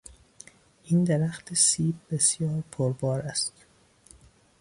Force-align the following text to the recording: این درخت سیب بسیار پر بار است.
این 0.83 1.03
درخت 1.03 1.53
سیب 1.53 1.95
بسیار 2.11 2.63
پر 2.71 2.93
بار 2.93 3.19
است. 3.19 3.53